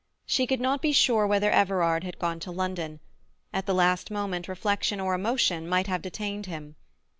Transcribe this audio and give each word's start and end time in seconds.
She 0.25 0.47
could 0.47 0.59
not 0.59 0.81
be 0.81 0.93
sure 0.93 1.27
whether 1.27 1.51
Everard 1.51 2.03
had 2.03 2.17
gone 2.17 2.39
to 2.39 2.49
London; 2.49 3.01
at 3.53 3.67
the 3.67 3.73
last 3.75 4.09
moment 4.09 4.47
reflection 4.47 4.99
or 4.99 5.13
emotion 5.13 5.69
might 5.69 5.85
have 5.85 6.01
detained 6.01 6.47
him. 6.47 6.75